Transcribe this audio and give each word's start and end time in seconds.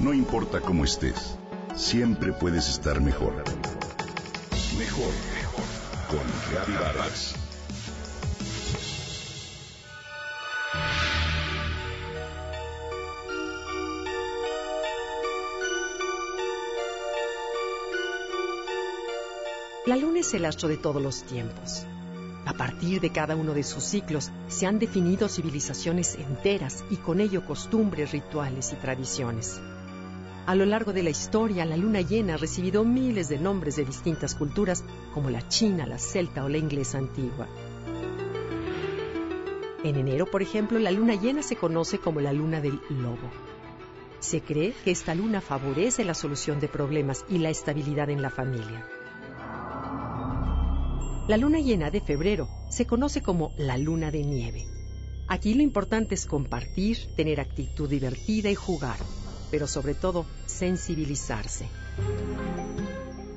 No 0.00 0.14
importa 0.14 0.62
cómo 0.62 0.86
estés, 0.86 1.36
siempre 1.76 2.32
puedes 2.32 2.70
estar 2.70 3.02
mejor. 3.02 3.34
Mejor, 4.78 5.12
mejor. 5.34 5.64
Con 6.08 6.74
Vargas. 6.74 7.34
La 19.84 19.96
luna 19.96 20.20
es 20.20 20.32
el 20.32 20.46
astro 20.46 20.68
de 20.68 20.78
todos 20.78 21.02
los 21.02 21.24
tiempos. 21.24 21.84
A 22.46 22.54
partir 22.54 23.02
de 23.02 23.12
cada 23.12 23.36
uno 23.36 23.52
de 23.52 23.62
sus 23.62 23.84
ciclos 23.84 24.30
se 24.48 24.66
han 24.66 24.78
definido 24.78 25.28
civilizaciones 25.28 26.14
enteras 26.14 26.84
y 26.88 26.96
con 26.96 27.20
ello 27.20 27.44
costumbres, 27.44 28.12
rituales 28.12 28.72
y 28.72 28.76
tradiciones. 28.76 29.60
A 30.50 30.56
lo 30.56 30.66
largo 30.66 30.92
de 30.92 31.04
la 31.04 31.10
historia, 31.10 31.64
la 31.64 31.76
luna 31.76 32.00
llena 32.00 32.34
ha 32.34 32.36
recibido 32.36 32.84
miles 32.84 33.28
de 33.28 33.38
nombres 33.38 33.76
de 33.76 33.84
distintas 33.84 34.34
culturas, 34.34 34.82
como 35.14 35.30
la 35.30 35.46
china, 35.46 35.86
la 35.86 35.96
celta 35.96 36.44
o 36.44 36.48
la 36.48 36.58
inglesa 36.58 36.98
antigua. 36.98 37.46
En 39.84 39.94
enero, 39.94 40.26
por 40.26 40.42
ejemplo, 40.42 40.80
la 40.80 40.90
luna 40.90 41.14
llena 41.14 41.44
se 41.44 41.54
conoce 41.54 41.98
como 41.98 42.20
la 42.20 42.32
luna 42.32 42.60
del 42.60 42.80
lobo. 42.88 43.30
Se 44.18 44.40
cree 44.40 44.74
que 44.84 44.90
esta 44.90 45.14
luna 45.14 45.40
favorece 45.40 46.04
la 46.04 46.14
solución 46.14 46.58
de 46.58 46.66
problemas 46.66 47.24
y 47.28 47.38
la 47.38 47.50
estabilidad 47.50 48.10
en 48.10 48.20
la 48.20 48.30
familia. 48.30 48.84
La 51.28 51.36
luna 51.36 51.60
llena 51.60 51.92
de 51.92 52.00
febrero 52.00 52.48
se 52.68 52.86
conoce 52.86 53.22
como 53.22 53.52
la 53.56 53.78
luna 53.78 54.10
de 54.10 54.24
nieve. 54.24 54.66
Aquí 55.28 55.54
lo 55.54 55.62
importante 55.62 56.16
es 56.16 56.26
compartir, 56.26 56.98
tener 57.14 57.38
actitud 57.38 57.88
divertida 57.88 58.50
y 58.50 58.56
jugar, 58.56 58.98
pero 59.50 59.66
sobre 59.66 59.94
todo 59.94 60.26
sensibilizarse. 60.46 61.66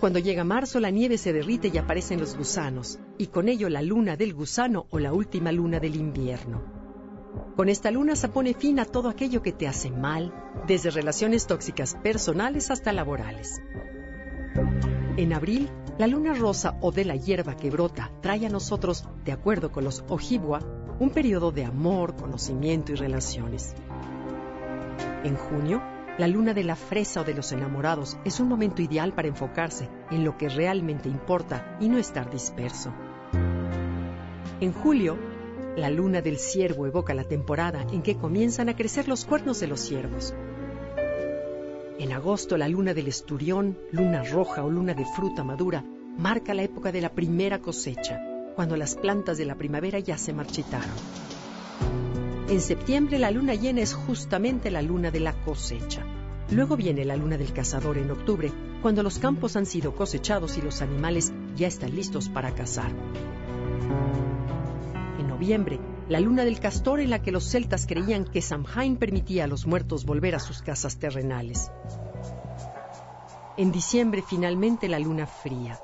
Cuando 0.00 0.18
llega 0.18 0.44
marzo 0.44 0.78
la 0.78 0.90
nieve 0.90 1.18
se 1.18 1.32
derrite 1.32 1.68
y 1.72 1.78
aparecen 1.78 2.20
los 2.20 2.36
gusanos, 2.36 2.98
y 3.18 3.28
con 3.28 3.48
ello 3.48 3.68
la 3.68 3.82
luna 3.82 4.16
del 4.16 4.34
gusano 4.34 4.86
o 4.90 4.98
la 4.98 5.12
última 5.12 5.52
luna 5.52 5.80
del 5.80 5.96
invierno. 5.96 6.62
Con 7.56 7.68
esta 7.68 7.90
luna 7.90 8.16
se 8.16 8.28
pone 8.28 8.54
fin 8.54 8.78
a 8.78 8.84
todo 8.84 9.08
aquello 9.08 9.42
que 9.42 9.52
te 9.52 9.66
hace 9.66 9.90
mal, 9.90 10.32
desde 10.66 10.90
relaciones 10.90 11.46
tóxicas 11.46 11.96
personales 12.02 12.70
hasta 12.70 12.92
laborales. 12.92 13.60
En 15.16 15.32
abril 15.32 15.70
la 15.98 16.06
luna 16.06 16.34
rosa 16.34 16.76
o 16.82 16.92
de 16.92 17.06
la 17.06 17.16
hierba 17.16 17.56
que 17.56 17.70
brota 17.70 18.12
trae 18.20 18.44
a 18.44 18.50
nosotros, 18.50 19.08
de 19.24 19.32
acuerdo 19.32 19.72
con 19.72 19.84
los 19.84 20.04
Ojibwa, 20.08 20.60
un 20.98 21.10
periodo 21.10 21.52
de 21.52 21.64
amor, 21.64 22.16
conocimiento 22.16 22.92
y 22.92 22.96
relaciones. 22.96 23.74
En 25.24 25.36
junio, 25.36 25.82
la 26.18 26.28
luna 26.28 26.54
de 26.54 26.64
la 26.64 26.76
fresa 26.76 27.20
o 27.20 27.24
de 27.24 27.34
los 27.34 27.52
enamorados 27.52 28.16
es 28.24 28.40
un 28.40 28.48
momento 28.48 28.80
ideal 28.80 29.12
para 29.12 29.28
enfocarse 29.28 29.88
en 30.10 30.24
lo 30.24 30.38
que 30.38 30.48
realmente 30.48 31.08
importa 31.08 31.76
y 31.78 31.88
no 31.88 31.98
estar 31.98 32.30
disperso. 32.30 32.92
En 34.60 34.72
julio, 34.72 35.18
la 35.76 35.90
luna 35.90 36.22
del 36.22 36.38
ciervo 36.38 36.86
evoca 36.86 37.12
la 37.12 37.24
temporada 37.24 37.84
en 37.92 38.02
que 38.02 38.16
comienzan 38.16 38.70
a 38.70 38.76
crecer 38.76 39.08
los 39.08 39.26
cuernos 39.26 39.60
de 39.60 39.66
los 39.66 39.80
ciervos. 39.80 40.34
En 41.98 42.12
agosto, 42.12 42.56
la 42.56 42.68
luna 42.68 42.94
del 42.94 43.08
esturión, 43.08 43.78
luna 43.92 44.22
roja 44.24 44.64
o 44.64 44.70
luna 44.70 44.94
de 44.94 45.04
fruta 45.04 45.44
madura, 45.44 45.84
marca 46.16 46.54
la 46.54 46.62
época 46.62 46.92
de 46.92 47.02
la 47.02 47.10
primera 47.10 47.60
cosecha, 47.60 48.22
cuando 48.54 48.76
las 48.78 48.94
plantas 48.94 49.36
de 49.36 49.44
la 49.44 49.56
primavera 49.56 49.98
ya 49.98 50.16
se 50.16 50.32
marchitaron. 50.32 51.35
En 52.48 52.60
septiembre, 52.60 53.18
la 53.18 53.32
luna 53.32 53.54
llena 53.54 53.80
es 53.80 53.92
justamente 53.92 54.70
la 54.70 54.80
luna 54.80 55.10
de 55.10 55.18
la 55.18 55.32
cosecha. 55.32 56.06
Luego 56.50 56.76
viene 56.76 57.04
la 57.04 57.16
luna 57.16 57.36
del 57.36 57.52
cazador 57.52 57.98
en 57.98 58.12
octubre, 58.12 58.52
cuando 58.82 59.02
los 59.02 59.18
campos 59.18 59.56
han 59.56 59.66
sido 59.66 59.96
cosechados 59.96 60.56
y 60.56 60.62
los 60.62 60.80
animales 60.80 61.32
ya 61.56 61.66
están 61.66 61.96
listos 61.96 62.28
para 62.28 62.54
cazar. 62.54 62.92
En 65.18 65.26
noviembre, 65.26 65.80
la 66.08 66.20
luna 66.20 66.44
del 66.44 66.60
castor 66.60 67.00
en 67.00 67.10
la 67.10 67.20
que 67.20 67.32
los 67.32 67.50
celtas 67.50 67.84
creían 67.84 68.24
que 68.24 68.40
Samhain 68.40 68.96
permitía 68.96 69.44
a 69.44 69.48
los 69.48 69.66
muertos 69.66 70.04
volver 70.06 70.36
a 70.36 70.38
sus 70.38 70.62
casas 70.62 70.98
terrenales. 70.98 71.72
En 73.56 73.72
diciembre 73.72 74.22
finalmente 74.22 74.88
la 74.88 75.00
luna 75.00 75.26
fría, 75.26 75.80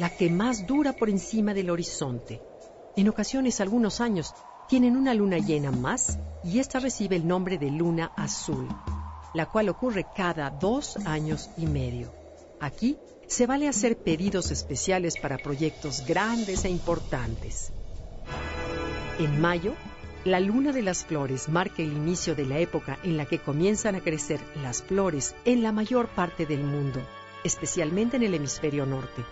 la 0.00 0.10
que 0.10 0.30
más 0.30 0.66
dura 0.66 0.94
por 0.94 1.10
encima 1.10 1.54
del 1.54 1.70
horizonte. 1.70 2.42
En 2.96 3.08
ocasiones, 3.08 3.60
algunos 3.60 4.00
años, 4.00 4.34
tienen 4.68 4.96
una 4.96 5.14
luna 5.14 5.38
llena 5.38 5.70
más 5.70 6.18
y 6.42 6.58
esta 6.58 6.80
recibe 6.80 7.16
el 7.16 7.26
nombre 7.26 7.58
de 7.58 7.70
luna 7.70 8.12
azul, 8.16 8.68
la 9.34 9.46
cual 9.46 9.68
ocurre 9.68 10.06
cada 10.14 10.50
dos 10.50 10.96
años 11.06 11.50
y 11.56 11.66
medio. 11.66 12.12
Aquí 12.60 12.98
se 13.26 13.46
vale 13.46 13.68
hacer 13.68 13.96
pedidos 13.96 14.50
especiales 14.50 15.16
para 15.18 15.38
proyectos 15.38 16.04
grandes 16.06 16.64
e 16.64 16.70
importantes. 16.70 17.72
En 19.18 19.40
mayo, 19.40 19.74
la 20.24 20.40
luna 20.40 20.72
de 20.72 20.82
las 20.82 21.04
flores 21.04 21.48
marca 21.48 21.82
el 21.82 21.92
inicio 21.92 22.34
de 22.34 22.46
la 22.46 22.58
época 22.58 22.98
en 23.02 23.16
la 23.16 23.26
que 23.26 23.38
comienzan 23.38 23.94
a 23.94 24.00
crecer 24.00 24.40
las 24.62 24.82
flores 24.82 25.34
en 25.44 25.62
la 25.62 25.72
mayor 25.72 26.08
parte 26.08 26.46
del 26.46 26.64
mundo, 26.64 27.00
especialmente 27.44 28.16
en 28.16 28.24
el 28.24 28.34
hemisferio 28.34 28.86
norte. 28.86 29.24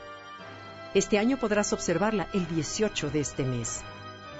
Este 0.94 1.18
año 1.18 1.36
podrás 1.38 1.72
observarla 1.72 2.28
el 2.32 2.46
18 2.46 3.10
de 3.10 3.20
este 3.20 3.44
mes. 3.44 3.82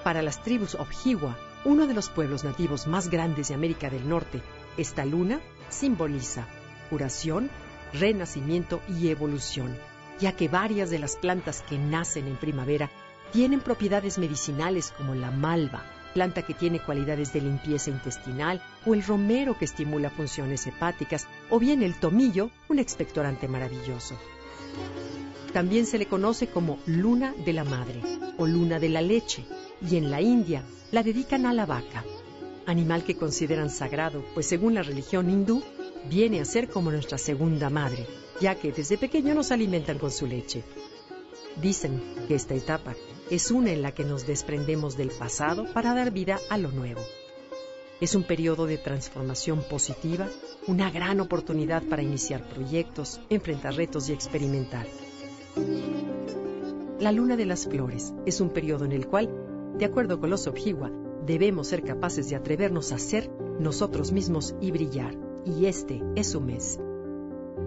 Para 0.05 0.21
las 0.21 0.43
tribus 0.43 0.75
Ojibwa, 0.75 1.39
uno 1.65 1.87
de 1.87 1.95
los 1.95 2.11
pueblos 2.11 2.45
nativos 2.45 2.87
más 2.87 3.09
grandes 3.09 3.49
de 3.49 3.55
América 3.55 3.89
del 3.89 4.07
Norte, 4.07 4.43
esta 4.77 5.07
luna 5.07 5.41
simboliza 5.71 6.47
curación, 6.91 7.49
renacimiento 7.95 8.83
y 8.87 9.09
evolución, 9.09 9.75
ya 10.21 10.33
que 10.33 10.49
varias 10.49 10.91
de 10.91 10.99
las 10.99 11.17
plantas 11.17 11.63
que 11.63 11.79
nacen 11.79 12.27
en 12.27 12.37
primavera 12.37 12.91
tienen 13.33 13.61
propiedades 13.61 14.19
medicinales 14.19 14.93
como 14.95 15.15
la 15.15 15.31
malva, 15.31 15.83
planta 16.13 16.43
que 16.43 16.53
tiene 16.53 16.81
cualidades 16.81 17.33
de 17.33 17.41
limpieza 17.41 17.89
intestinal, 17.89 18.63
o 18.85 18.93
el 18.93 19.03
romero 19.03 19.57
que 19.57 19.65
estimula 19.65 20.11
funciones 20.11 20.67
hepáticas, 20.67 21.27
o 21.49 21.59
bien 21.59 21.83
el 21.83 21.99
tomillo, 21.99 22.51
un 22.69 22.79
expectorante 22.79 23.49
maravilloso. 23.49 24.19
También 25.55 25.87
se 25.87 25.97
le 25.97 26.07
conoce 26.07 26.49
como 26.49 26.79
luna 26.85 27.35
de 27.45 27.55
la 27.55 27.65
madre 27.65 28.03
o 28.37 28.47
luna 28.47 28.79
de 28.79 28.91
la 28.91 29.01
leche, 29.01 29.47
y 29.81 29.97
en 29.97 30.11
la 30.11 30.21
India 30.21 30.65
la 30.93 31.03
dedican 31.03 31.47
a 31.47 31.53
la 31.53 31.67
vaca, 31.67 32.05
animal 32.67 33.05
que 33.05 33.17
consideran 33.17 33.71
sagrado, 33.71 34.25
pues 34.35 34.47
según 34.47 34.75
la 34.75 34.83
religión 34.83 35.31
hindú, 35.31 35.63
viene 36.09 36.41
a 36.41 36.45
ser 36.45 36.69
como 36.69 36.91
nuestra 36.91 37.19
segunda 37.19 37.71
madre, 37.71 38.07
ya 38.41 38.55
que 38.55 38.73
desde 38.73 38.99
pequeño 38.99 39.35
nos 39.35 39.51
alimentan 39.51 39.99
con 39.99 40.11
su 40.11 40.27
leche. 40.27 40.63
Dicen 41.61 42.03
que 42.27 42.35
esta 42.35 42.55
etapa 42.55 42.95
es 43.31 43.51
una 43.51 43.73
en 43.73 43.83
la 43.83 43.93
que 43.93 44.05
nos 44.05 44.27
desprendemos 44.27 44.97
del 44.97 45.11
pasado 45.11 45.67
para 45.73 45.95
dar 45.95 46.11
vida 46.11 46.41
a 46.51 46.59
lo 46.59 46.71
nuevo. 46.71 47.01
Es 48.01 48.15
un 48.15 48.25
periodo 48.25 48.67
de 48.67 48.77
transformación 48.77 49.63
positiva, 49.63 50.29
una 50.67 50.91
gran 50.91 51.21
oportunidad 51.21 51.83
para 51.85 52.03
iniciar 52.03 52.49
proyectos, 52.49 53.21
enfrentar 53.31 53.75
retos 53.77 54.09
y 54.09 54.13
experimentar. 54.13 54.87
La 56.99 57.13
luna 57.13 57.37
de 57.37 57.47
las 57.47 57.67
flores 57.67 58.13
es 58.27 58.41
un 58.41 58.51
periodo 58.51 58.85
en 58.85 58.93
el 58.93 59.07
cual, 59.07 59.31
de 59.79 59.85
acuerdo 59.85 60.21
con 60.21 60.31
los 60.31 60.47
Objiwa, 60.47 60.91
debemos 61.27 61.69
ser 61.69 61.83
capaces 61.83 62.29
de 62.29 62.37
atrevernos 62.37 62.93
a 62.93 62.99
ser 62.99 63.31
nosotros 63.59 64.13
mismos 64.13 64.55
y 64.61 64.71
brillar, 64.71 65.17
y 65.45 65.67
este 65.67 66.03
es 66.15 66.29
su 66.29 66.41
mes. 66.41 66.79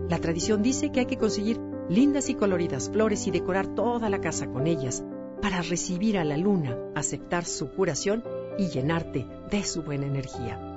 La 0.10 0.20
tradición 0.20 0.62
dice 0.62 0.92
que 0.92 1.02
hay 1.02 1.06
que 1.06 1.18
conseguir 1.18 1.60
lindas 1.90 2.30
y 2.30 2.36
coloridas 2.36 2.90
flores 2.90 3.28
y 3.28 3.32
decorar 3.32 3.68
toda 3.76 4.10
la 4.10 4.22
casa 4.22 4.48
con 4.48 4.68
ellas, 4.68 5.04
para 5.42 5.62
recibir 5.62 6.18
a 6.18 6.24
la 6.24 6.38
luna, 6.38 6.78
aceptar 6.96 7.46
su 7.46 7.70
curación 7.70 8.24
y 8.58 8.68
llenarte 8.70 9.28
de 9.52 9.64
su 9.64 9.84
buena 9.84 10.08
energía. 10.08 10.77